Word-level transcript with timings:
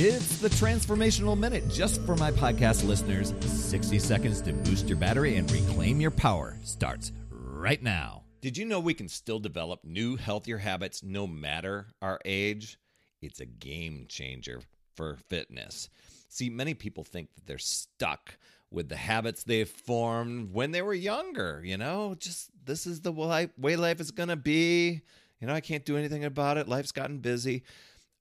It's 0.00 0.38
the 0.38 0.48
Transformational 0.48 1.36
Minute 1.36 1.68
just 1.68 2.00
for 2.02 2.14
my 2.14 2.30
podcast 2.30 2.86
listeners. 2.86 3.34
60 3.40 3.98
seconds 3.98 4.40
to 4.42 4.52
boost 4.52 4.88
your 4.88 4.96
battery 4.96 5.34
and 5.34 5.50
reclaim 5.50 6.00
your 6.00 6.12
power 6.12 6.56
starts 6.62 7.10
right 7.32 7.82
now. 7.82 8.22
Did 8.40 8.56
you 8.56 8.64
know 8.64 8.78
we 8.78 8.94
can 8.94 9.08
still 9.08 9.40
develop 9.40 9.80
new, 9.82 10.14
healthier 10.14 10.58
habits 10.58 11.02
no 11.02 11.26
matter 11.26 11.88
our 12.00 12.20
age? 12.24 12.78
It's 13.22 13.40
a 13.40 13.44
game 13.44 14.06
changer 14.08 14.60
for 14.94 15.16
fitness. 15.28 15.88
See, 16.28 16.48
many 16.48 16.74
people 16.74 17.02
think 17.02 17.34
that 17.34 17.48
they're 17.48 17.58
stuck 17.58 18.38
with 18.70 18.88
the 18.88 18.94
habits 18.94 19.42
they've 19.42 19.68
formed 19.68 20.52
when 20.52 20.70
they 20.70 20.80
were 20.80 20.94
younger. 20.94 21.60
You 21.64 21.76
know, 21.76 22.14
just 22.16 22.50
this 22.64 22.86
is 22.86 23.00
the 23.00 23.10
way 23.10 23.48
life 23.58 24.00
is 24.00 24.12
going 24.12 24.28
to 24.28 24.36
be. 24.36 25.02
You 25.40 25.48
know, 25.48 25.54
I 25.54 25.60
can't 25.60 25.84
do 25.84 25.96
anything 25.96 26.24
about 26.24 26.56
it. 26.56 26.68
Life's 26.68 26.92
gotten 26.92 27.18
busy. 27.18 27.64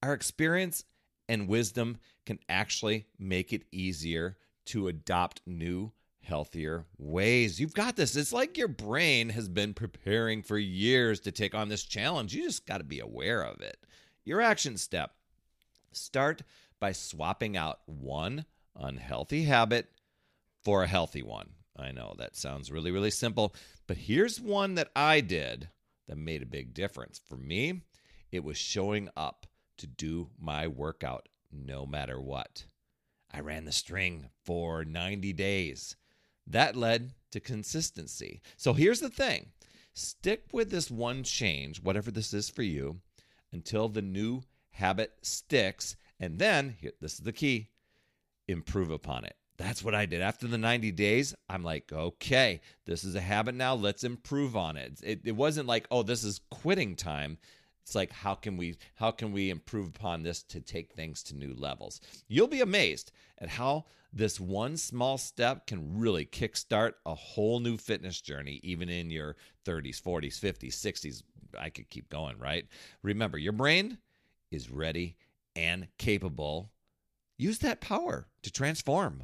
Our 0.02 0.14
experience 0.14 0.84
and 1.30 1.48
wisdom 1.48 1.98
can 2.26 2.40
actually 2.50 3.06
make 3.20 3.54
it 3.54 3.64
easier 3.72 4.38
to 4.66 4.88
adopt 4.88 5.42
new, 5.46 5.92
healthier 6.22 6.86
ways. 6.98 7.60
You've 7.60 7.74
got 7.74 7.96
this. 7.96 8.16
It's 8.16 8.34
like 8.34 8.58
your 8.58 8.68
brain 8.68 9.30
has 9.30 9.48
been 9.48 9.74
preparing 9.74 10.44
for 10.44 10.58
years 10.58 11.20
to 11.22 11.32
take 11.32 11.56
on 11.56 11.70
this 11.70 11.84
challenge. 11.84 12.34
You 12.34 12.44
just 12.44 12.66
got 12.66 12.80
to 12.80 12.84
be 12.84 13.00
aware 13.00 13.44
of 13.44 13.62
it. 13.62 13.78
Your 14.26 14.42
action 14.42 14.78
step 14.78 15.12
start 15.94 16.42
by 16.80 16.92
swapping 16.92 17.56
out 17.56 17.80
one 17.86 18.46
unhealthy 18.76 19.44
habit 19.44 19.88
for 20.64 20.84
a 20.84 20.88
healthy 20.88 21.24
one. 21.24 21.50
I 21.78 21.92
know 21.92 22.16
that 22.18 22.36
sounds 22.36 22.72
really, 22.72 22.92
really 22.92 23.12
simple, 23.12 23.56
but 23.88 23.98
here's 23.98 24.42
one 24.42 24.76
that 24.76 24.92
I 24.96 25.22
did 25.22 25.70
that 26.08 26.18
made 26.18 26.42
a 26.42 26.48
big 26.48 26.74
difference. 26.74 27.22
For 27.30 27.38
me, 27.38 27.82
it 28.32 28.44
was 28.44 28.58
showing 28.58 29.10
up 29.16 29.46
to 29.78 29.88
do 29.88 30.30
my 30.40 30.68
workout 30.68 31.28
no 31.52 31.86
matter 31.86 32.20
what. 32.20 32.66
I 33.32 33.40
ran 33.42 33.66
the 33.66 33.72
string 33.72 34.30
for 34.44 34.86
90 34.86 35.34
days. 35.34 35.96
That 36.46 36.76
led 36.76 37.14
to 37.32 37.40
consistency. 37.40 38.42
So 38.56 38.74
here's 38.74 39.00
the 39.00 39.10
thing 39.10 39.48
stick 39.94 40.46
with 40.52 40.70
this 40.70 40.92
one 40.92 41.24
change, 41.24 41.82
whatever 41.82 42.12
this 42.12 42.34
is 42.34 42.50
for 42.50 42.64
you, 42.64 43.02
until 43.52 43.90
the 43.90 44.02
new 44.02 44.44
habit 44.72 45.14
sticks. 45.22 45.96
And 46.20 46.40
then, 46.40 46.76
here, 46.80 46.94
this 47.02 47.14
is 47.14 47.20
the 47.20 47.32
key 47.32 47.70
improve 48.48 48.92
upon 48.92 49.26
it. 49.26 49.36
That's 49.58 49.84
what 49.84 49.96
I 49.96 50.06
did. 50.06 50.22
After 50.22 50.48
the 50.48 50.58
90 50.58 50.92
days, 50.92 51.34
I'm 51.50 51.64
like, 51.64 51.92
okay, 51.92 52.62
this 52.86 53.04
is 53.04 53.16
a 53.16 53.22
habit 53.22 53.56
now. 53.56 53.74
Let's 53.74 54.04
improve 54.04 54.56
on 54.56 54.78
it. 54.78 55.00
It, 55.04 55.22
it 55.26 55.36
wasn't 55.36 55.68
like, 55.68 55.88
oh, 55.90 56.04
this 56.04 56.24
is 56.24 56.42
quitting 56.52 56.96
time. 56.96 57.40
It's 57.88 57.96
like 57.96 58.12
how 58.12 58.36
can 58.36 58.58
we 58.58 58.76
how 58.96 59.12
can 59.12 59.32
we 59.32 59.50
improve 59.50 59.88
upon 59.88 60.22
this 60.22 60.44
to 60.44 60.60
take 60.60 60.92
things 60.92 61.24
to 61.24 61.36
new 61.38 61.54
levels? 61.54 62.02
You'll 62.28 62.50
be 62.50 62.60
amazed 62.60 63.14
at 63.38 63.48
how 63.48 63.86
this 64.12 64.42
one 64.42 64.76
small 64.76 65.18
step 65.18 65.68
can 65.68 65.98
really 65.98 66.26
kickstart 66.26 66.96
a 67.06 67.16
whole 67.16 67.62
new 67.62 67.78
fitness 67.78 68.20
journey 68.20 68.60
even 68.62 68.90
in 68.90 69.10
your 69.10 69.38
30s, 69.66 70.02
40s, 70.02 70.38
50s, 70.38 70.74
60s. 70.74 71.24
I 71.58 71.70
could 71.70 71.90
keep 71.90 72.10
going, 72.10 72.38
right? 72.38 72.68
Remember, 73.04 73.38
your 73.38 73.54
brain 73.54 74.00
is 74.52 74.70
ready 74.70 75.16
and 75.56 75.88
capable. 75.98 76.72
Use 77.38 77.60
that 77.60 77.80
power 77.80 78.28
to 78.42 78.52
transform. 78.52 79.24